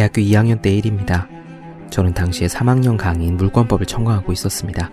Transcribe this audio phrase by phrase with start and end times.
[0.00, 1.28] 대학교 2학년 때 일입니다.
[1.90, 4.90] 저는 당시에 3학년 강의인 물권법을 청강하고 있었습니다.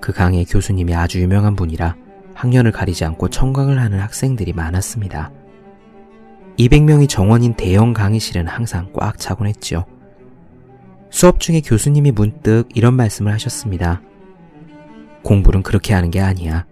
[0.00, 1.94] 그 강의 교수님이 아주 유명한 분이라
[2.34, 5.30] 학년을 가리지 않고 청강을 하는 학생들이 많았습니다.
[6.58, 9.84] 200명이 정원인 대형 강의실은 항상 꽉 차곤 했지요.
[11.10, 14.02] 수업 중에 교수님이 문득 이런 말씀을 하셨습니다.
[15.22, 16.66] 공부는 그렇게 하는 게 아니야.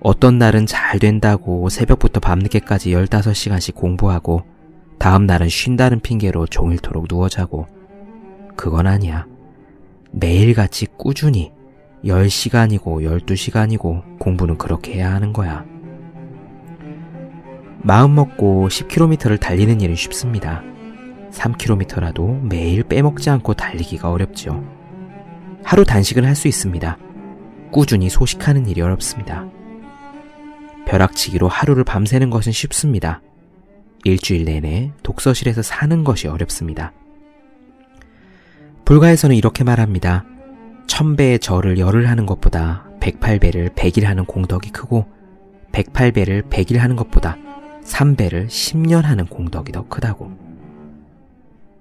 [0.00, 4.55] 어떤 날은 잘 된다고 새벽부터 밤늦게까지 15시간씩 공부하고
[4.98, 7.66] 다음 날은 쉰다는 핑계로 종일토록 누워 자고
[8.56, 9.26] 그건 아니야.
[10.10, 11.52] 매일같이 꾸준히
[12.04, 15.64] 10시간이고 12시간이고 공부는 그렇게 해야 하는 거야.
[17.82, 20.62] 마음 먹고 10km를 달리는 일은 쉽습니다.
[21.30, 24.64] 3km라도 매일 빼먹지 않고 달리기가 어렵죠.
[25.62, 26.98] 하루 단식은 할 수 있습니다.
[27.70, 29.46] 꾸준히 소식하는 일이 어렵습니다.
[30.86, 33.20] 벼락치기로 하루를 밤새는 것은 쉽습니다.
[34.06, 36.92] 일주일 내내 독서실에서 사는 것이 어렵습니다.
[38.84, 40.24] 불가에서는 이렇게 말합니다.
[40.86, 45.06] 천배의 절을 열을 하는 것보다 108배를 100일 하는 공덕이 크고
[45.72, 47.36] 108배를 100일 하는 것보다
[47.82, 50.30] 3배를 10년 하는 공덕이 더 크다고.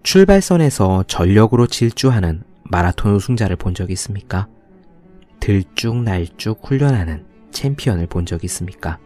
[0.02, 4.48] 출발선에서 전력으로 질주하는 마라톤 우승자를 본 적이 있습니까?
[5.42, 8.98] 들쭉날쭉 훈련하는 챔피언을 본 적이 있습니까?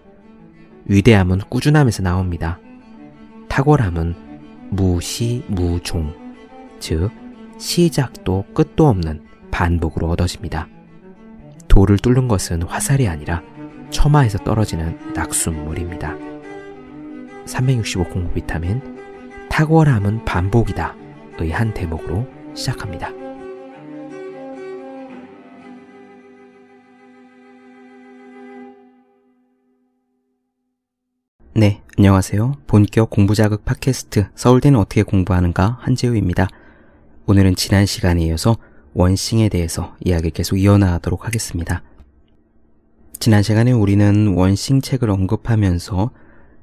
[0.86, 2.60] 위대함은 꾸준함에서 나옵니다.
[3.50, 4.16] 탁월함은
[4.70, 6.14] 무시무종,
[6.80, 7.10] 즉
[7.58, 10.68] 시작도 끝도 없는 반복으로 얻어집니다.
[11.68, 13.42] 돌을 뚫는 것은 화살이 아니라
[13.90, 16.16] 처마에서 떨어지는 낙숫물입니다.
[17.46, 18.82] 365 공부 비타민
[19.50, 20.96] 탁월함은 반복이다
[21.40, 23.10] 의 한 대목으로 시작합니다.
[31.60, 32.54] 네, 안녕하세요.
[32.68, 36.48] 본격 공부 자극 팟캐스트 서울대는 어떻게 공부하는가 한재우입니다.
[37.26, 38.56] 오늘은 지난 시간에 이어서
[38.94, 41.84] 원싱에 대해서 이야기를 계속 이어나가도록 하겠습니다.
[43.20, 46.12] 지난 시간에 우리는 원싱 책을 언급하면서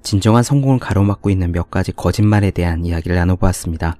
[0.02, 3.98] 진정한 성공을 가로막고 있는 몇 가지 거짓말에 대한 이야기를 나눠보았습니다.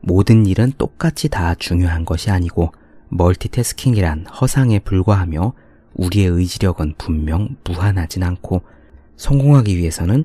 [0.00, 2.70] 모든 일은 똑같이 다 중요한 것이 아니고
[3.08, 5.54] 멀티태스킹이란 허상에 불과하며
[5.94, 8.62] 우리의 의지력은 분명 무한하진 않고
[9.20, 10.24] 성공하기 위해서는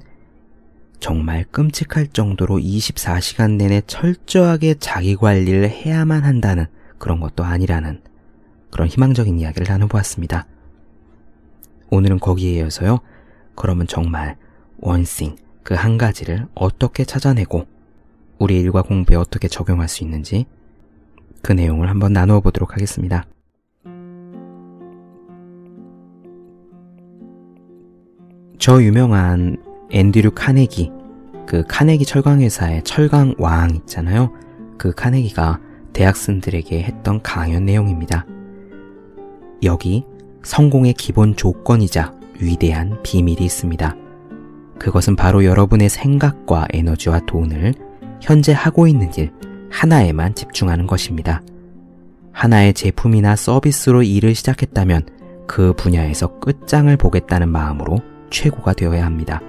[1.02, 6.66] 정말 끔찍할 정도로 24시간 내내 철저하게 자기 관리를 해야만 한다는
[6.98, 8.02] 그런 것도 아니라는
[8.72, 10.48] 그런 희망적인 이야기를 나눠보았습니다.
[11.90, 13.00] 오늘은 거기에 이어서요.
[13.56, 14.38] 그러면 정말
[14.78, 17.68] 원싱 그 한 가지를 어떻게 찾아내고
[18.40, 20.46] 우리 일과 공부에 어떻게 적용할 수 있는지
[21.42, 23.26] 그 내용을 한번 나누어 보도록 하겠습니다.
[28.66, 29.58] 저 유명한
[29.92, 30.92] 앤드류 카네기,
[31.46, 34.34] 그 카네기 철강회사의 철강왕 있잖아요.
[34.80, 35.60] 그 카네기가
[35.94, 38.26] 대학생들에게 했던 강연 내용입니다.
[39.62, 40.04] 여기
[40.42, 43.96] 성공의 기본 조건이자 위대한 비밀이 있습니다.
[44.80, 47.76] 그것은 바로 여러분의 생각과 에너지와 돈을
[48.20, 49.32] 현재 하고 있는 일
[49.70, 51.44] 하나에만 집중하는 것입니다.
[52.32, 55.06] 하나의 제품이나 서비스로 일을 시작했다면
[55.46, 59.40] 그 분야에서 끝장을 보겠다는 마음으로 최고가 되어야 합니다.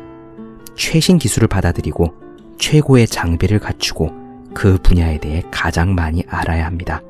[0.76, 2.14] 최신 기술을 받아들이고
[2.58, 4.12] 최고의 장비를 갖추고
[4.54, 7.02] 그 분야에 대해 가장 많이 알아야 합니다.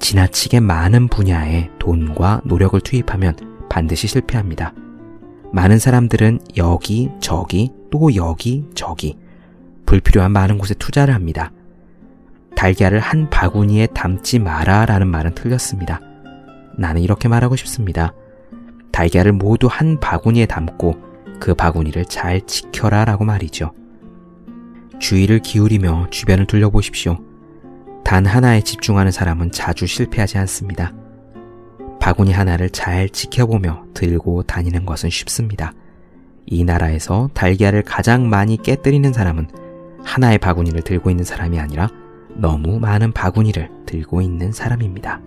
[0.00, 3.36] 지나치게 많은 분야에 돈과 노력을 투입하면
[3.68, 4.72] 반드시 실패합니다.
[5.52, 9.18] 많은 사람들은 여기, 저기, 또 여기, 저기,
[9.84, 11.52] 불필요한 많은 곳에 투자를 합니다.
[12.56, 16.00] 달걀을 한 바구니에 담지 마라 라는 말은 틀렸습니다.
[16.78, 18.14] 나는 이렇게 말하고 싶습니다.
[19.00, 20.94] 달걀을 모두 한 바구니에 담고
[21.40, 23.72] 그 바구니를 잘 지켜라 라고 말이죠.
[24.98, 27.18] 주의를 기울이며 주변을 둘러보십시오.
[28.04, 30.92] 단 하나에 집중하는 사람은 자주 실패하지 않습니다.
[31.98, 35.72] 바구니 하나를 잘 지켜보며 들고 다니는 것은 쉽습니다.
[36.44, 39.48] 이 나라에서 달걀을 가장 많이 깨뜨리는 사람은
[40.04, 41.88] 하나의 바구니를 들고 있는 사람이 아니라
[42.34, 45.22] 너무 많은 바구니를 들고 있는 사람입니다.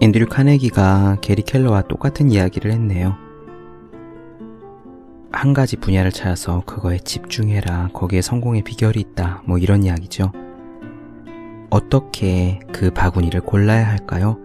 [0.00, 3.16] 앤드류 카네기가 게리 켈러와 똑같은 이야기를 했네요.
[5.32, 7.90] 한 가지 분야를 찾아서 그거에 집중해라.
[7.92, 9.42] 거기에 성공의 비결이 있다.
[9.46, 10.32] 뭐 이런 이야기죠.
[11.70, 14.38] 어떻게 그 바구니를 골라야 할까요?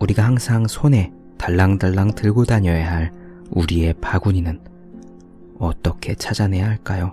[0.00, 3.12] 우리가 항상 손에 달랑달랑 들고 다녀야 할
[3.50, 4.60] 우리의 바구니는
[5.58, 7.12] 어떻게 찾아내야 할까요?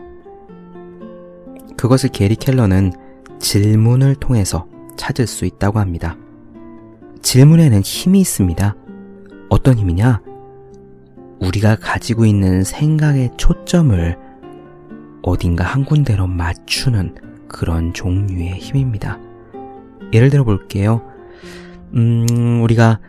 [1.78, 2.94] 그것을 게리 켈러는
[3.40, 6.18] 질문을 통해서 찾을 수 있다고 합니다.
[7.24, 8.76] 질문에는 힘이 있습니다.
[9.50, 10.22] 어떤 힘이냐?
[11.40, 14.18] 우리가 가지고 있는 생각의 초점을
[15.24, 17.16] 어딘가 한 군데로 맞추는
[17.48, 19.20] 그런 종류의 힘입니다.
[20.14, 21.02] 예를 들어 볼게요.
[21.96, 23.00] 음, 우리가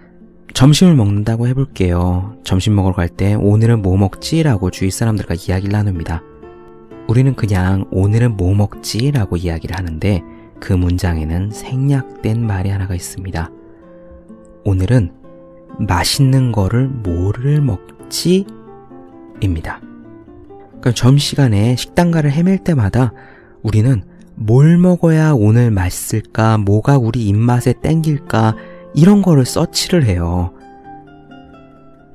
[0.54, 2.36] 점심을 먹는다고 해볼게요.
[2.44, 6.22] 점심 먹으러 갈 때 오늘은 뭐 먹지라고 주위 사람들과 이야기를 나눕니다.
[7.08, 10.22] 우리는 그냥 오늘은 뭐 먹지라고 이야기를 하는데
[10.60, 13.50] 그 문장에는 생략된 말이 하나가 있습니다.
[14.64, 15.12] 오늘은
[15.78, 18.46] 맛있는 거를 뭐를 먹지?
[19.40, 19.80] 입니다.
[20.48, 23.12] 그러니까 점심시간에 식당가를 헤맬 때마다
[23.62, 24.02] 우리는
[24.36, 28.56] 뭘 먹어야 오늘 맛있을까, 뭐가 우리 입맛에 땡길까,
[28.94, 30.52] 이런 거를 서치를 해요.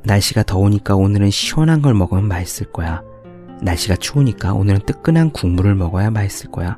[0.03, 3.01] 날씨가 더우니까 오늘은 시원한 걸 먹으면 맛있을 거야.
[3.61, 6.77] 날씨가 추우니까 오늘은 뜨끈한 국물을 먹어야 맛있을 거야.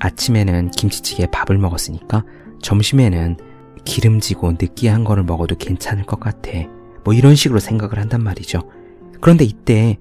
[0.00, 2.24] 아침에는 김치찌개 밥을 먹었으니까
[2.60, 3.36] 점심에는
[3.86, 6.50] 기름지고 느끼한 거를 먹어도 괜찮을 것 같아.
[7.04, 8.68] 뭐 이런 식으로 생각을 한단 말이죠.
[9.22, 9.96] 그런데 이때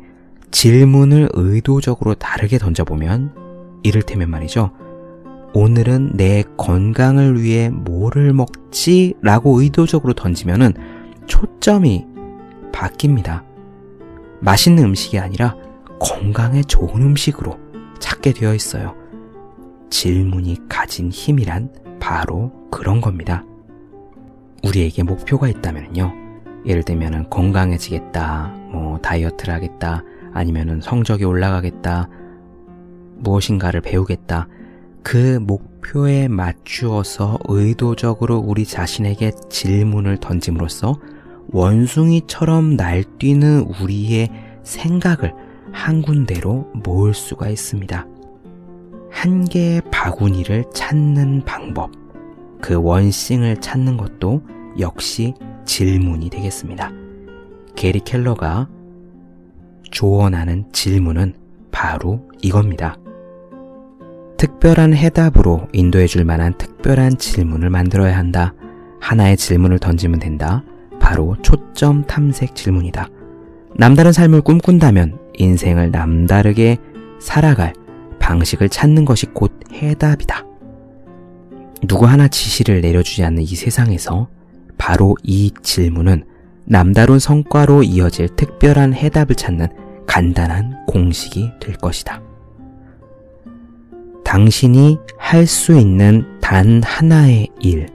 [0.51, 4.71] 질문을 의도적으로 다르게 던져보면 이를테면 말이죠.
[5.53, 9.13] 오늘은 내 건강을 위해 뭐를 먹지?
[9.21, 10.73] 라고 의도적으로 던지면은
[11.27, 12.05] 초점이
[12.73, 13.43] 바뀝니다.
[14.41, 15.55] 맛있는 음식이 아니라
[15.99, 17.57] 건강에 좋은 음식으로
[17.99, 18.95] 찾게 되어 있어요.
[19.89, 21.71] 질문이 가진 힘이란
[22.01, 23.45] 바로 그런 겁니다.
[24.63, 26.13] 우리에게 목표가 있다면요.
[26.65, 30.03] 예를 들면 건강해지겠다, 뭐 다이어트를 하겠다,
[30.33, 32.09] 아니면 성적이 올라가겠다,
[33.17, 34.47] 무엇인가를 배우겠다.
[35.03, 40.99] 그 목표에 맞추어서 의도적으로 우리 자신에게 질문을 던짐으로써
[41.51, 44.29] 원숭이처럼 날뛰는 우리의
[44.63, 45.33] 생각을
[45.71, 48.07] 한 군데로 모을 수가 있습니다.
[49.11, 51.91] 한 개의 바구니를 찾는 방법,
[52.61, 54.43] 그 원싱을 찾는 것도
[54.79, 55.33] 역시
[55.65, 56.91] 질문이 되겠습니다.
[57.75, 58.67] 게리 켈러가
[59.91, 61.35] 조언하는 질문은
[61.71, 62.97] 바로 이겁니다.
[64.37, 68.53] 특별한 해답으로 인도해 줄 만한 특별한 질문을 만들어야 한다.
[68.99, 70.63] 하나의 질문을 던지면 된다.
[70.99, 73.09] 바로 초점 탐색 질문이다.
[73.75, 76.77] 남다른 삶을 꿈꾼다면 인생을 남다르게
[77.19, 77.73] 살아갈
[78.19, 80.44] 방식을 찾는 것이 곧 해답이다.
[81.87, 84.27] 누구 하나 지시를 내려주지 않는 이 세상에서
[84.77, 86.25] 바로 이 질문은
[86.65, 89.67] 남다른 성과로 이어질 특별한 해답을 찾는
[90.07, 92.21] 간단한 공식이 될 것이다.
[94.23, 97.87] 당신이 할 수 있는 단 하나의 일.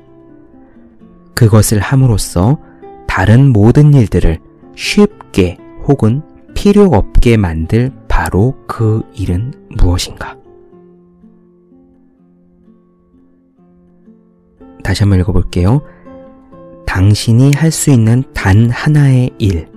[1.34, 2.58] 그것을 함으로써
[3.06, 4.38] 다른 모든 일들을
[4.76, 6.22] 쉽게 혹은
[6.54, 10.39] 필요 없게 만들 바로 그 일은 무엇인가?
[14.90, 15.82] 다시 한번 읽어볼게요.
[16.84, 19.69] 당신이 할 수 있는 단 하나의 일.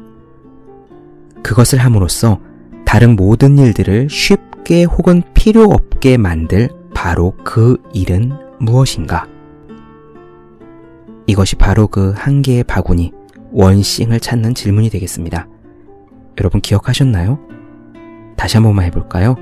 [1.43, 2.39] 그것을 함으로써
[2.83, 9.27] 다른 모든 일들을 쉽게 혹은 필요 없게 만들 바로 그 일은 무엇인가?
[11.27, 13.11] 이것이 바로 그 한 개의 바구니,
[13.51, 15.47] 원싱을 찾는 질문이 되겠습니다.
[16.39, 17.37] 여러분 기억하셨나요?
[18.35, 19.35] 다시 한 번만 해볼까요?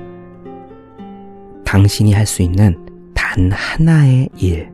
[1.64, 2.76] 당신이 할 수 있는
[3.14, 4.71] 단 하나의 일.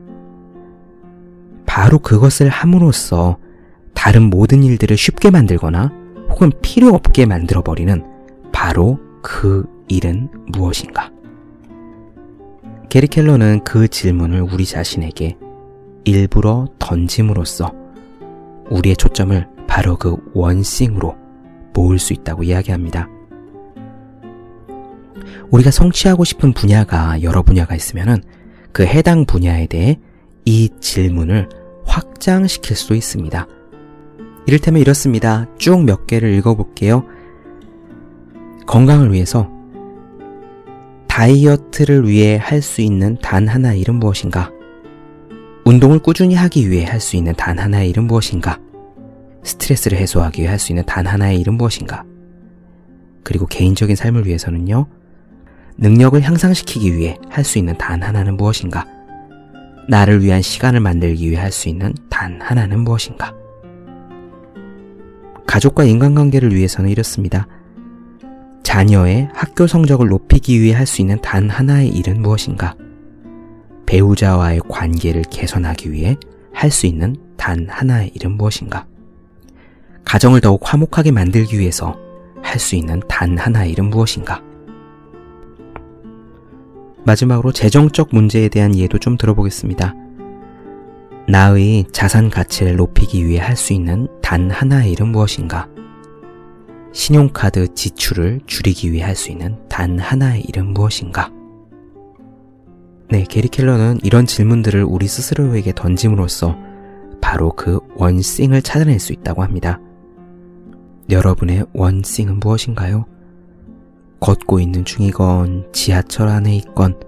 [1.69, 3.37] 바로 그것을 함으로써
[3.93, 5.93] 다른 모든 일들을 쉽게 만들거나
[6.31, 8.03] 혹은 필요 없게 만들어버리는
[8.51, 11.11] 바로 그 일은 무엇인가?
[12.89, 15.37] 게리 켈러는 그 질문을 우리 자신에게
[16.05, 17.71] 일부러 던짐으로써
[18.71, 21.15] 우리의 초점을 바로 그 원싱으로
[21.75, 23.07] 모을 수 있다고 이야기합니다.
[25.51, 28.23] 우리가 성취하고 싶은 분야가 여러 분야가 있으면은
[28.71, 29.99] 그 해당 분야에 대해
[30.45, 31.58] 이 질문을
[31.89, 33.47] 확장시킬 수 있습니다.
[34.45, 35.45] 이를테면 이렇습니다.
[35.57, 37.03] 쭉 몇 개를 읽어볼게요.
[38.65, 39.49] 건강을 위해서
[41.07, 44.51] 다이어트를 위해 할 수 있는 단 하나의 일은 무엇인가?
[45.65, 48.59] 운동을 꾸준히 하기 위해 할 수 있는 단 하나의 일은 무엇인가?
[49.43, 52.03] 스트레스를 해소하기 위해 할 수 있는 단 하나의 일은 무엇인가?
[53.23, 54.85] 그리고 개인적인 삶을 위해서는요,
[55.77, 58.85] 능력을 향상시키기 위해 할 수 있는 단 하나는 무엇인가?
[59.89, 63.33] 나를 위한 시간을 만들기 위해 할 수 있는 단 하나는 무엇인가?
[65.47, 67.47] 가족과 인간관계를 위해서는 이렇습니다.
[68.61, 72.75] 자녀의 학교 성적을 높이기 위해 할 수 있는 단 하나의 일은 무엇인가?
[73.87, 76.15] 배우자와의 관계를 개선하기 위해
[76.53, 78.85] 할 수 있는 단 하나의 일은 무엇인가?
[80.05, 81.97] 가정을 더욱 화목하게 만들기 위해서
[82.43, 84.43] 할 수 있는 단 하나의 일은 무엇인가?
[87.05, 89.95] 마지막으로 재정적 문제에 대한 이해도 좀 들어보겠습니다.
[91.27, 95.67] 나의 자산 가치를 높이기 위해 할 수 있는 단 하나의 일은 무엇인가?
[96.91, 101.31] 신용카드 지출을 줄이기 위해 할 수 있는 단 하나의 일은 무엇인가?
[103.09, 106.57] 네, 게리 켈러는 이런 질문들을 우리 스스로에게 던짐으로써
[107.21, 109.79] 바로 그 원싱을 찾아낼 수 있다고 합니다.
[111.09, 113.05] 여러분의 원싱은 무엇인가요?
[114.19, 116.99] 걷고 있는 중이건, 지하철 안에 있건,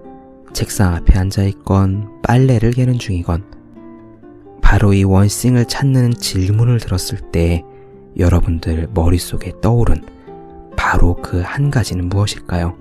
[0.53, 3.44] 책상 앞에 앉아 있건, 빨래를 개는 중이건,
[4.62, 7.63] 바로 이 원싱을 찾는 질문을 들었을 때
[8.18, 10.01] 여러분들 머릿속에 떠오른
[10.77, 12.77] 바로 그 한 가지는 무엇일까요?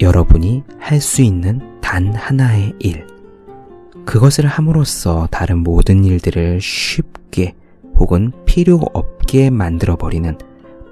[0.00, 3.06] 여러분이 할 수 있는 단 하나의 일.
[4.04, 7.54] 그것을 함으로써 다른 모든 일들을 쉽게
[7.98, 10.36] 혹은 필요 없게 만들어버리는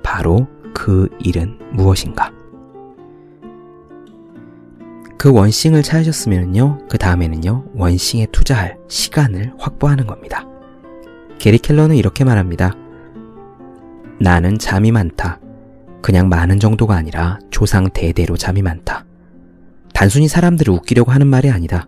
[0.02, 2.32] 바로 그 일은 무엇인가?
[5.18, 10.46] 그 원싱을 찾으셨으면요, 그 다음에는요, 원싱에 투자할 시간을 확보하는 겁니다.
[11.38, 12.74] 게리 켈러는 이렇게 말합니다.
[14.18, 15.38] 나는 잠이 많다.
[16.02, 19.04] 그냥 많은 정도가 아니라 조상 대대로 잠이 많다.
[19.92, 21.86] 단순히 사람들을 웃기려고 하는 말이 아니다.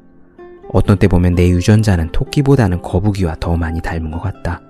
[0.71, 4.61] 어떤 때 보면 내 유전자는 토끼보다는 거북이와 더 많이 닮은 것 같다.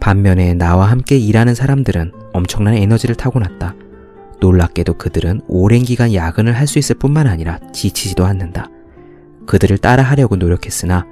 [0.00, 3.74] 반면에 나와 함께 일하는 사람들은 엄청난 에너지를 타고났다.
[4.40, 8.68] 놀랍게도 그들은 오랜 기간 야근을 할 수 있을 뿐만 아니라 지치지도 않는다.
[9.46, 11.06] 그들을 따라하려고 노력했으나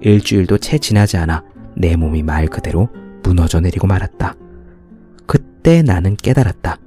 [0.00, 1.42] 일주일도 채 지나지 않아
[1.76, 2.88] 내 몸이 말 그대로
[3.22, 4.34] 무너져 내리고 말았다.
[5.26, 6.78] 그때 나는 깨달았다.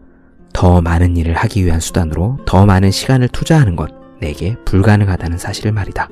[0.51, 6.09] 더 많은 일을 하기 위한 수단으로 더 많은 시간을 투자하는 것 내게 불가능하다는 사실을 말이다.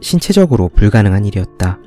[0.00, 1.78] 신체적으로 불가능한 일이었다.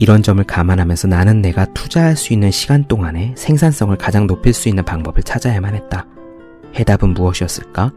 [0.00, 4.84] 이런 점을 감안하면서 나는 내가 투자할 수 있는 시간 동안에 생산성을 가장 높일 수 있는
[4.84, 6.06] 방법을 찾아야만 했다.
[6.76, 7.92] 해답은 무엇이었을까?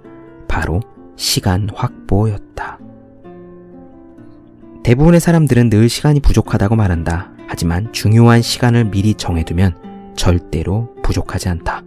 [0.48, 0.79] 바로
[1.15, 2.79] 시간 확보였다.
[4.84, 7.31] 대부분의 사람들은 늘 시간이 부족하다고 말한다.
[7.48, 11.84] 하지만 중요한 시간을 미리 정해두면 절대로 부족하지 않다.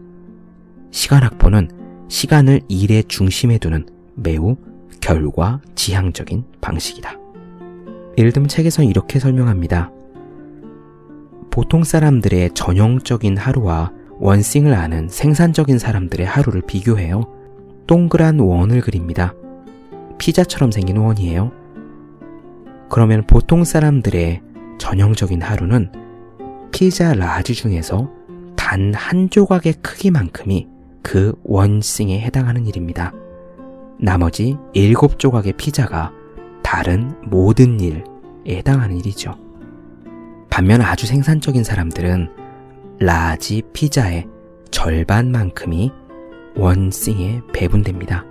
[0.92, 1.70] 시간 확보는
[2.08, 4.56] 시간을 일의 중심에 두는 매우
[5.00, 7.18] 결과 지향적인 방식이다.
[8.16, 9.90] 예를 들면 책에서 이렇게 설명합니다.
[11.54, 17.28] 보통 사람들의 전형적인 하루와 원싱을 아는 생산적인 사람들의 하루를 비교해요.
[17.86, 19.34] 동그란 원을 그립니다.
[20.18, 21.52] 피자처럼 생긴 원이에요.
[22.90, 24.42] 그러면 보통 사람들의
[24.78, 25.92] 전형적인 하루는
[26.72, 28.10] 피자 large 중에서
[28.56, 30.66] 단 한 조각의 크기만큼이
[31.04, 33.12] 그 one thing에 해당하는 일입니다.
[34.00, 36.10] 나머지 일곱 조각의 피자가
[36.64, 38.02] 다른 모든 일에
[38.44, 39.43] 해당하는 일이죠.
[40.54, 42.28] 반면 아주 생산적인 사람들은
[43.00, 44.28] large 피자의
[44.70, 45.90] 절반만큼이
[46.54, 48.24] one thing에 배분됩니다.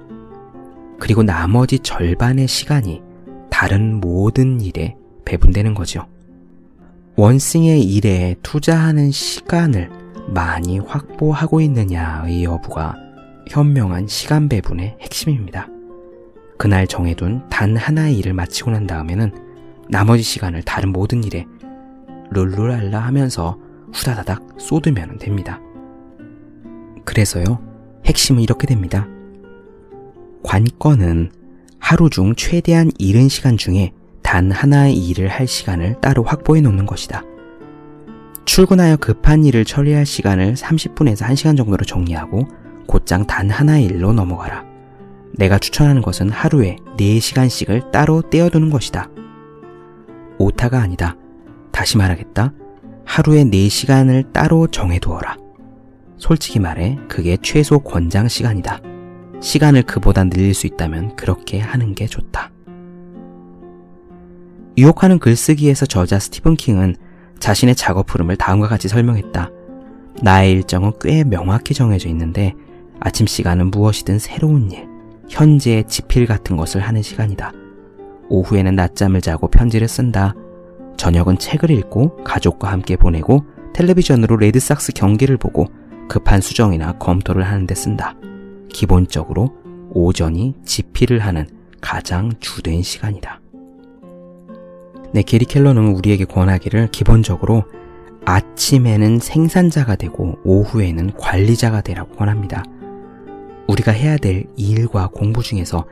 [1.02, 3.02] 그리고 나머지 절반의 시간이
[3.52, 6.08] 다른 모든 일에 배분되는 거죠.
[7.18, 9.90] 원싱의 일에 투자하는 시간을
[10.30, 12.96] 많이 확보하고 있느냐의 여부가
[13.50, 15.68] 현명한 시간 배분의 핵심입니다.
[16.58, 19.30] 그날 정해둔 단 하나의 일을 마치고 난 다음에는
[19.90, 21.46] 나머지 시간을 다른 모든 일에
[22.32, 23.58] 룰루랄라 하면서
[23.94, 25.60] 후다다닥 쏟으면 됩니다.
[27.06, 27.60] 그래서요,
[28.06, 29.08] 핵심은 이렇게 됩니다.
[30.44, 31.32] 관건은
[31.80, 37.24] 하루 중 최대한 이른 시간 중에 단 하나의 일을 할 시간을 따로 확보해 놓는 것이다.
[38.46, 42.48] 출근하여 급한 일을 처리할 시간을 30분에서 1시간 정도로 정리하고
[42.88, 44.66] 곧장 단 하나의 일로 넘어가라.
[45.36, 49.10] 내가 추천하는 것은 하루에 4시간씩을 따로 떼어두는 것이다.
[50.38, 51.16] 오타가 아니다.
[51.74, 52.54] 다시 말하겠다.
[53.04, 55.36] 하루에 4시간을 따로 정해두어라.
[56.18, 58.80] 솔직히 말해, 그게 최소 권장 시간이다.
[59.42, 62.52] 시간을 그보다 늘릴 수 있다면 그렇게 하는 게 좋다.
[64.78, 66.96] 유혹하는 글쓰기에서 저자 스티븐 킹은
[67.40, 69.50] 자신의 작업 흐름을 다음과 같이 설명했다.
[70.22, 72.54] 나의 일정은 꽤 명확히 정해져 있는데
[73.00, 74.88] 아침 시간은 무엇이든 새로운 일,
[75.28, 77.52] 현재의 지필 같은 것을 하는 시간이다.
[78.30, 80.34] 오후에는 낮잠을 자고 편지를 쓴다.
[80.98, 85.68] 저녁은 책을 읽고 가족과 함께 보내고 텔레비전으로 레드삭스 경기를 보고
[86.08, 88.16] 급한 수정이나 검토를 하는데 쓴다.
[88.70, 89.54] 기본적으로
[89.92, 91.48] 오전이 지필을 하는
[91.82, 93.42] 가장 주된 시간이다.
[95.14, 97.64] 네, 게리 켈러는 우리에게 권하기를 기본적으로
[98.26, 102.64] 아침에는 생산자가 되고 오후에는 관리자가 되라고 권합니다.
[103.68, 105.86] 우리가 해야 될 일과 공부 중에서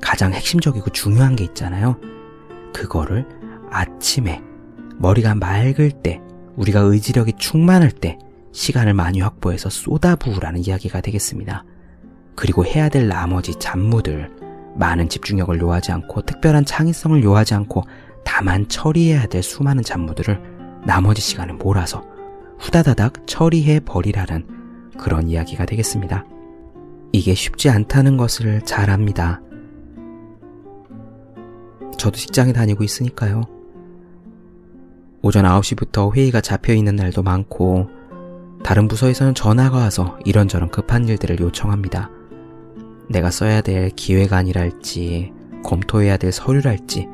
[0.00, 1.96] 가장 핵심적이고 중요한 게 있잖아요.
[2.72, 3.26] 그거를
[3.70, 4.42] 아침에
[4.98, 6.20] 머리가 맑을 때,
[6.56, 8.18] 우리가 의지력이 충만할 때
[8.52, 11.64] 시간을 많이 확보해서 쏟아부으라는 이야기가 되겠습니다.
[12.34, 14.30] 그리고 해야 될 나머지 잡무들,
[14.76, 17.84] 많은 집중력을 요하지 않고 특별한 창의성을 요하지 않고
[18.24, 22.04] 다만 처리해야 될 수많은 잡무들을 나머지 시간에 몰아서
[22.58, 26.24] 후다다닥 처리해 버리라는 그런 이야기가 되겠습니다.
[27.12, 29.40] 이게 쉽지 않다는 것을 잘 압니다.
[31.96, 33.57] 저도 직장에 다니고 있으니까요.
[35.22, 37.88] 오전 9시부터 회의가 잡혀 있는 날도 많고,
[38.62, 42.10] 다른 부서에서는 전화가 와서 이런저런 급한 일들을 요청합니다.
[43.08, 45.32] 내가 써야 될 기획안이랄지,
[45.64, 47.08] 검토해야 될 서류랄지,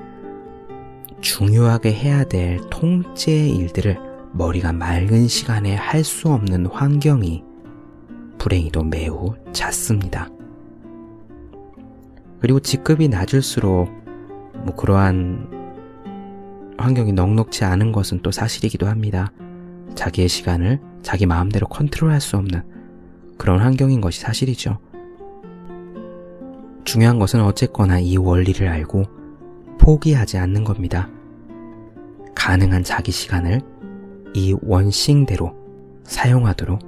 [1.21, 3.99] 중요하게 해야 될 통제 일들을
[4.33, 7.43] 머리가 맑은 시간에 할 수 없는 환경이
[8.39, 10.29] 불행히도 매우 잦습니다.
[12.41, 13.89] 그리고 직급이 낮을수록
[14.65, 15.64] 뭐 그러한
[16.79, 19.33] 환경이 넉넉지 않은 것은 또 사실이기도 합니다.
[19.95, 22.63] 자기의 시간을 자기 마음대로 컨트롤할 수 없는
[23.39, 24.79] 그런 환경인 것이 사실이죠.
[26.85, 29.05] 중요한 것은 어쨌거나 이 원리를 알고
[29.79, 31.09] 포기하지 않는 겁니다.
[32.35, 33.61] 가능한 자기 시간을
[34.35, 35.55] 이 원싱대로
[36.05, 36.79] 사용하도록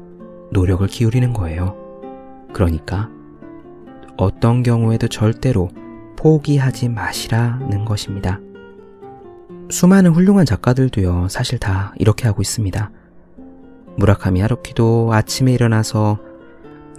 [0.52, 1.76] 노력을 기울이는 거예요.
[2.52, 3.10] 그러니까
[4.16, 5.68] 어떤 경우에도 절대로
[6.16, 8.40] 포기하지 마시라는 것입니다.
[9.68, 12.90] 수많은 훌륭한 작가들도요, 사실 다 이렇게 하고 있습니다.
[13.96, 16.20] 무라카미 하루키도 아침에 일어나서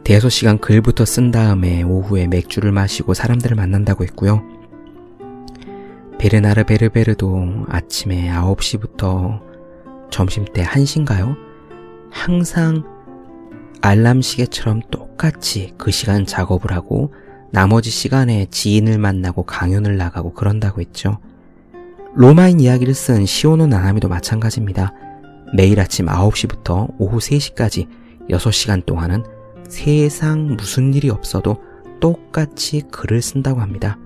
[0.03, 4.43] 대여섯 시간 글부터 쓴 다음에 오후에 맥주를 마시고 사람들을 만난다고 했고요.
[6.17, 9.41] 베르나르 베르베르도 아침에 9시부터
[10.09, 11.35] 점심때 1시인가요?
[12.09, 12.83] 항상
[13.81, 17.13] 알람 시계처럼 똑같이 그 시간 작업을 하고
[17.51, 21.19] 나머지 시간에 지인을 만나고 강연을 나가고 그런다고 했죠.
[22.15, 24.93] 로마인 이야기를 쓴 시오노 나나미도 마찬가지입니다.
[25.55, 27.87] 매일 아침 9시부터 오후 3시까지
[28.29, 29.23] 6시간 동안은
[29.69, 31.61] 세상 무슨 일이 없어도
[31.99, 33.97] 똑같이 글을 쓴다고 합니다.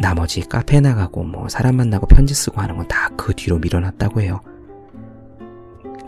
[0.00, 4.40] 나머지 카페 나가고 뭐 사람 만나고 편지 쓰고 하는 건 다 그 뒤로 밀어놨다고 해요.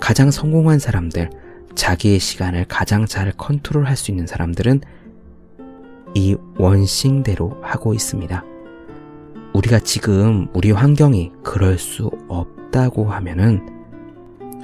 [0.00, 1.30] 가장 성공한 사람들,
[1.74, 4.80] 자기의 시간을 가장 잘 컨트롤 할 수 있는 사람들은
[6.14, 8.45] 이 원싱대로 하고 있습니다.
[9.54, 13.69] 우리가 지금 우리 환경이 그럴 수 없다고 하면은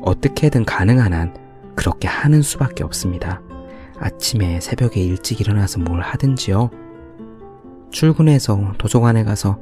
[0.03, 1.35] 어떻게든 가능한 한
[1.75, 3.43] 그렇게 하는 수밖에 없습니다.
[3.99, 6.71] 아침에 새벽에 일찍 일어나서 뭘 하든지요.
[7.91, 9.59] 출근해서 도서관에 가서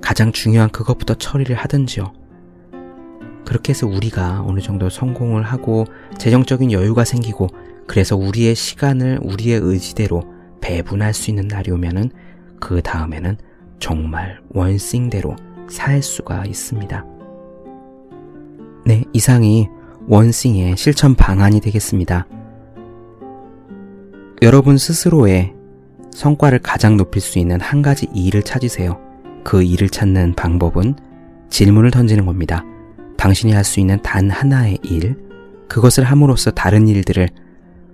[0.00, 2.12] 가장 중요한 그것부터 처리를 하든지요.
[3.44, 5.84] 그렇게 해서 우리가 어느 정도 성공을 하고
[6.18, 7.48] 재정적인 여유가 생기고
[7.86, 10.22] 그래서 우리의 시간을 우리의 의지대로
[10.60, 12.10] 배분할 수 있는 날이 오면은
[12.60, 13.38] 그 다음에는
[13.78, 15.36] 정말 원싱대로
[15.68, 17.04] 살 수가 있습니다.
[18.86, 19.68] 네, 이상이
[20.06, 22.26] 원싱의 실천 방안이 되겠습니다.
[24.42, 25.54] 여러분 스스로의
[26.12, 28.98] 성과를 가장 높일 수 있는 한 가지 일을 찾으세요.
[29.44, 30.94] 그 일을 찾는 방법은
[31.50, 32.64] 질문을 던지는 겁니다.
[33.16, 35.16] 당신이 할 수 있는 단 하나의 일,
[35.68, 37.28] 그것을 함으로써 다른 일들을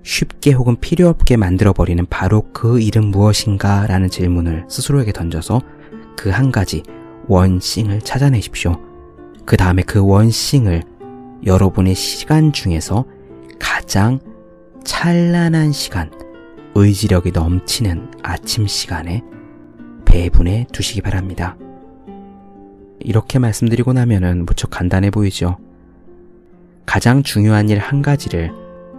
[0.03, 5.63] 쉽게 혹은 필요 없게 만들어버리는 바로 그 일은 무엇인가 라는 질문을 스스로에게 던져서
[6.17, 6.83] 그 한 가지
[7.27, 8.81] 원싱을 찾아내십시오.
[9.45, 10.83] 그 다음에 그 원싱을
[11.45, 13.05] 여러분의 시간 중에서
[13.59, 14.19] 가장
[14.85, 16.11] 찬란한 시간,
[16.75, 19.23] 의지력이 넘치는 아침 시간에
[20.05, 21.57] 배분해 두시기 바랍니다.
[23.01, 25.59] 이렇게 말씀드리고 나면은 무척 간단해 보이죠?
[26.87, 28.53] 가장 중요한 일 한 가지를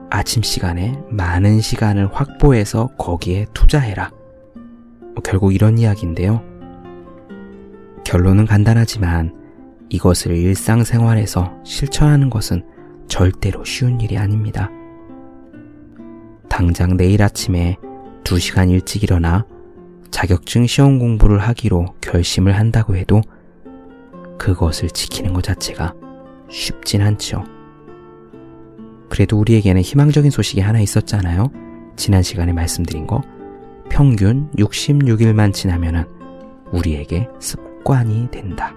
[0.10, 4.12] 아침 시간에 많은 시간을 확보해서 거기에 투자해라.
[4.54, 6.44] 뭐 결국 이런 이야기인데요.
[8.06, 9.34] 결론은 간단하지만
[9.90, 12.64] 이것을 일상생활에서 실천하는 것은
[13.08, 14.70] 절대로 쉬운 일이 아닙니다.
[16.48, 17.76] 당장 내일 아침에
[18.24, 19.46] 2시간 일찍 일어나
[20.12, 23.22] 자격증 시험 공부를 하기로 결심을 한다고 해도
[24.38, 25.94] 그것을 지키는 것 자체가
[26.50, 27.44] 쉽진 않죠.
[29.10, 31.52] 그래도 우리에게는 희망적인 소식이 하나 있었잖아요.
[31.96, 33.22] 지난 시간에 말씀드린 거.
[33.90, 36.06] 평균 66일만 지나면은
[36.72, 38.74] 우리에게 습 관이 된다.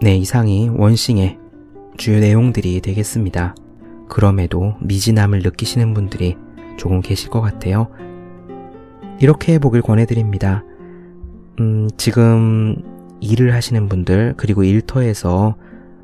[0.00, 1.38] 네, 이상이 원싱의
[1.98, 3.54] 주요 내용들이 되겠습니다.
[4.08, 6.36] 그럼에도 미진함을 느끼시는 분들이
[6.78, 7.88] 조금 계실 것 같아요.
[9.18, 10.62] 이렇게 해보길 권해드립니다.
[11.58, 12.76] 음, 지금
[13.20, 15.56] 일을 하시는 분들, 그리고 일터에서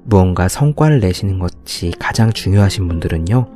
[0.04, 3.46] 무언가 성과를 내시는 것이 가장 중요하신 분들은요,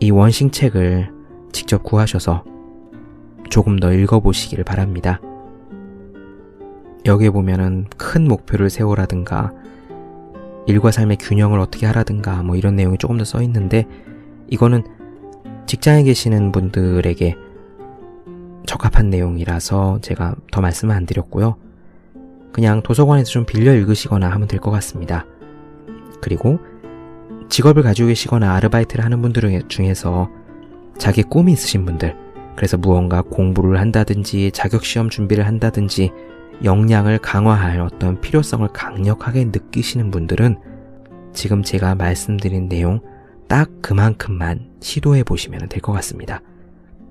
[0.00, 1.12] 이 원싱 책을
[1.52, 2.42] 직접 구하셔서
[3.48, 5.20] 조금 더 읽어보시기를 바랍니다.
[7.04, 9.52] 여기에 보면은 큰 목표를 세우라든가,
[10.66, 13.86] 일과 삶의 균형을 어떻게 하라든가, 뭐 이런 내용이 조금 더 써 있는데,
[14.48, 14.84] 이거는
[15.66, 17.36] 직장에 계시는 분들에게
[18.66, 21.56] 적합한 내용이라서 제가 더 말씀을 안 드렸고요.
[22.52, 25.24] 그냥 도서관에서 좀 빌려 읽으시거나 하면 될 것 같습니다.
[26.20, 26.58] 그리고
[27.48, 30.28] 직업을 가지고 계시거나 아르바이트를 하는 분들 중에서
[30.98, 32.16] 자기 꿈이 있으신 분들,
[32.56, 36.10] 그래서 무언가 공부를 한다든지 자격시험 준비를 한다든지
[36.64, 40.58] 역량을 강화할 어떤 필요성을 강력하게 느끼시는 분들은
[41.32, 43.00] 지금 제가 말씀드린 내용
[43.48, 46.40] 딱 그만큼만 시도해 보시면 될 것 같습니다.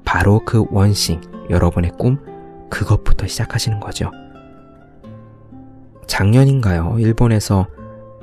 [0.05, 2.17] 바로 그 원싱, 여러분의 꿈,
[2.69, 4.11] 그것부터 시작하시는 거죠.
[6.07, 6.97] 작년인가요?
[6.99, 7.67] 일본에서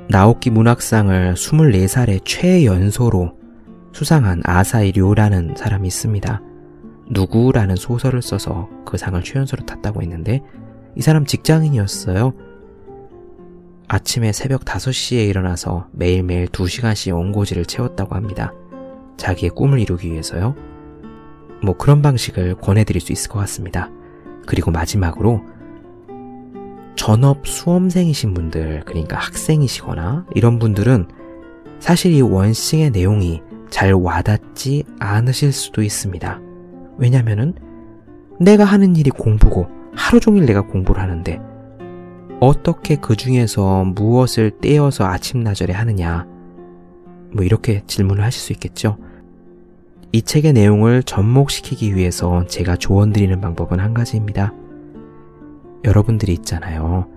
[0.09, 3.35] 나오키 문학상을 24살의 최연소로
[3.91, 6.41] 수상한 아사이 료라는 사람이 있습니다.
[7.09, 10.41] 누구라는 소설을 써서 그 상을 최연소로 탔다고 했는데
[10.95, 12.33] 이 사람 직장인이었어요.
[13.87, 18.53] 아침에 새벽 5시에 일어나서 매일매일 2시간씩 원고지를 채웠다고 합니다.
[19.17, 20.55] 자기의 꿈을 이루기 위해서요.
[21.61, 23.89] 뭐 그런 방식을 권해드릴 수 있을 것 같습니다.
[24.45, 25.41] 그리고 마지막으로
[26.95, 31.07] 전업 수험생이신 분들, 그러니까 학생이시거나 이런 분들은
[31.79, 36.39] 사실 이 원싱의 내용이 잘 와닿지 않으실 수도 있습니다.
[36.97, 37.53] 왜냐면은
[38.39, 41.41] 내가 하는 일이 공부고 하루 종일 내가 공부를 하는데
[42.39, 46.27] 어떻게 그 중에서 무엇을 떼어서 아침나절에 하느냐
[47.33, 48.97] 뭐 이렇게 질문을 하실 수 있겠죠.
[50.11, 54.53] 이 책의 내용을 접목시키기 위해서 제가 조언 드리는 방법은 한 가지입니다.
[55.83, 57.09] 여러분들이 있잖아요.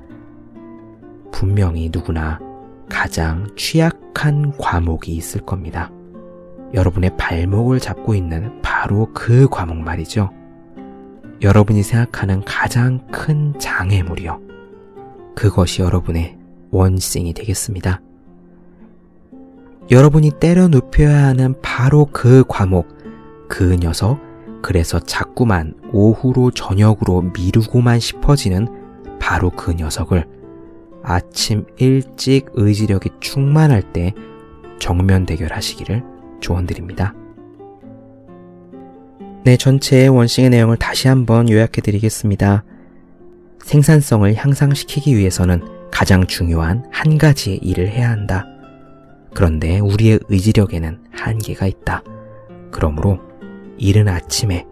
[1.31, 2.41] 분명히 누구나
[2.89, 5.93] 가장 취약한 과목이 있을 겁니다.
[6.75, 10.31] 여러분의 발목을 잡고 있는 바로 그 과목 말이죠.
[11.41, 14.41] 여러분이 생각하는 가장 큰 장애물이요.
[15.37, 16.37] 그것이 여러분의
[16.71, 18.01] 원싱이 되겠습니다.
[19.91, 22.89] 여러분이 때려 눕혀야 하는 바로 그 과목,
[23.49, 24.21] 그 녀석,
[24.63, 28.67] 그래서 자꾸만 오후로 저녁으로 미루고만 싶어지는
[29.21, 30.27] 바로 그 녀석을
[31.03, 34.13] 아침 일찍 의지력이 충만할 때
[34.81, 36.05] 정면 대결하시기를
[36.41, 37.15] 조언드립니다.
[39.49, 42.65] 네, 전체의 원싱의 내용을 다시 한번 요약해 드리겠습니다.
[43.65, 48.45] 생산성을 향상시키기 위해서는 가장 중요한 한 가지의 일을 해야 한다.
[49.33, 52.03] 그런데 우리의 의지력에는 한계가 있다.
[52.71, 53.21] 그러므로
[53.79, 54.67] 이른 아침에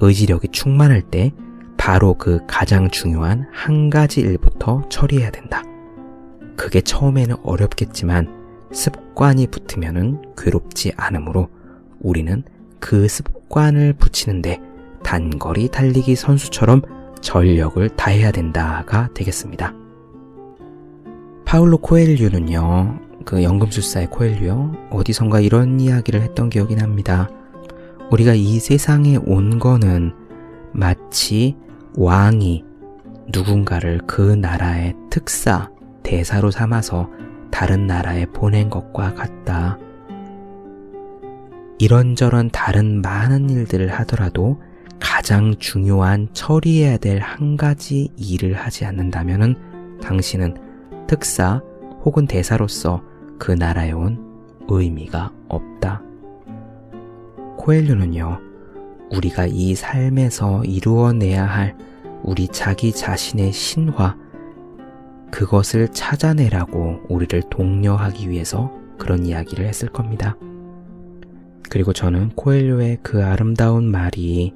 [0.00, 1.30] 의지력이 충만할 때
[1.76, 5.62] 바로 그 가장 중요한 한 가지 일부터 처리해야 된다.
[6.56, 11.50] 그게 처음에는 어렵겠지만 습관이 붙으면 괴롭지 않으므로
[12.00, 12.42] 우리는
[12.80, 13.33] 그 습관
[13.76, 14.60] 을 붙이는데
[15.02, 16.82] 단거리 달리기 선수처럼
[17.20, 19.72] 전력을 다해야 된다가 되겠습니다.
[21.44, 27.30] 파울로 코엘류는요, 그 연금술사의 코엘류요, 어디선가 이런 이야기를 했던 기억이 납니다.
[28.10, 30.12] 우리가 이 세상에 온 거는
[30.72, 31.56] 마치
[31.96, 32.64] 왕이
[33.32, 35.70] 누군가를 그 나라의 특사,
[36.02, 37.08] 대사로 삼아서
[37.50, 39.78] 다른 나라에 보낸 것과 같다.
[41.78, 44.60] 이런저런 다른 많은 일들을 하더라도
[45.00, 50.56] 가장 중요한 처리해야 될 한 가지 일을 하지 않는다면 당신은
[51.06, 51.60] 특사
[52.04, 53.02] 혹은 대사로서
[53.38, 54.18] 그 나라에 온
[54.68, 56.02] 의미가 없다.
[57.58, 58.40] 코엘류는요,
[59.12, 61.76] 우리가 이 삶에서 이루어내야 할
[62.22, 64.16] 우리 자기 자신의 신화,
[65.30, 70.36] 그것을 찾아내라고 우리를 독려하기 위해서 그런 이야기를 했을 겁니다.
[71.70, 74.54] 그리고 저는 코엘료의 그 아름다운 말이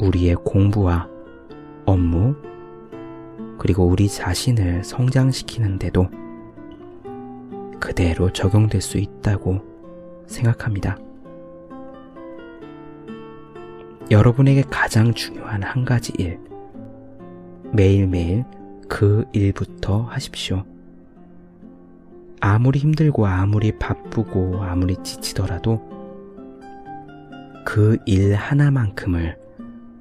[0.00, 1.08] 우리의 공부와
[1.84, 2.36] 업무,
[3.58, 6.08] 그리고 우리 자신을 성장시키는데도
[7.80, 9.60] 그대로 적용될 수 있다고
[10.26, 10.96] 생각합니다.
[14.10, 16.38] 여러분에게 가장 중요한 한 가지 일,
[17.72, 18.44] 매일매일
[18.88, 20.64] 그 일부터 하십시오.
[22.40, 25.82] 아무리 힘들고 아무리 바쁘고 아무리 지치더라도
[27.64, 29.36] 그 일 하나만큼을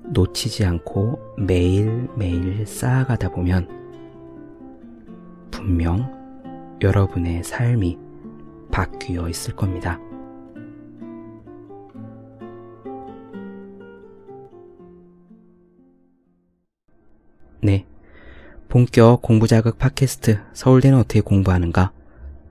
[0.05, 3.67] 놓치지 않고 매일매일 쌓아가다 보면
[5.51, 6.15] 분명
[6.81, 7.97] 여러분의 삶이
[8.71, 9.99] 바뀌어 있을 겁니다.
[17.61, 17.85] 네.
[18.69, 21.91] 본격 공부 자극 팟캐스트 서울대는 어떻게 공부하는가?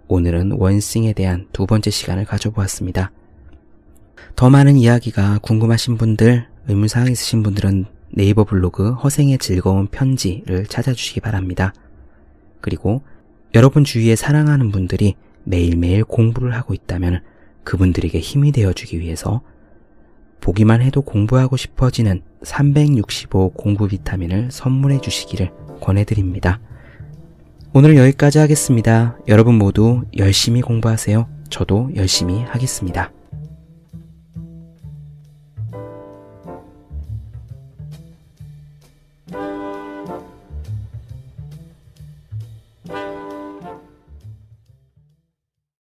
[0.08, 3.10] 오늘은 원싱에 대한 두 번째 시간을 가져보았습니다.
[4.36, 11.72] 더 많은 이야기가 궁금하신 분들, 의문사항 있으신 분들은 네이버 블로그 허생의 즐거운 편지를 찾아주시기 바랍니다.
[12.60, 13.02] 그리고
[13.54, 15.14] 여러분 주위에 사랑하는 분들이
[15.44, 17.22] 매일매일 공부를 하고 있다면
[17.64, 19.42] 그분들에게 힘이 되어주기 위해서
[20.40, 26.60] 보기만 해도 공부하고 싶어지는 365 공부 비타민을 선물해 주시기를 권해드립니다.
[27.78, 29.18] 오늘 여기까지 하겠습니다.
[29.28, 31.28] 여러분 모두 열심히 공부하세요.
[31.50, 33.12] 저도 열심히 하겠습니다.